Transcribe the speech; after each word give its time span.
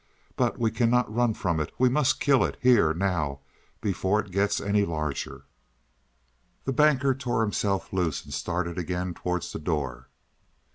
But 0.35 0.57
we 0.57 0.71
cannot 0.71 1.13
run 1.13 1.35
from 1.35 1.59
it. 1.59 1.71
We 1.77 1.87
must 1.87 2.19
kill 2.19 2.43
it 2.43 2.57
here, 2.59 2.91
now, 2.91 3.41
before 3.81 4.19
it 4.19 4.31
gets 4.31 4.59
any 4.59 4.83
larger." 4.83 5.43
The 6.65 6.73
Banker 6.73 7.13
tore 7.13 7.43
himself 7.43 7.93
loose 7.93 8.23
and 8.25 8.33
started 8.33 8.79
again 8.79 9.13
towards 9.13 9.53
the 9.53 9.59
door. 9.59 10.09